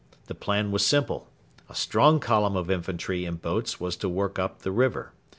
[0.25, 1.27] The plan was simple.
[1.69, 5.13] A strong column of infantry in boats was to work up the river.